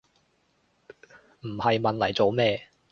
[1.41, 2.67] 唔係問黎做咩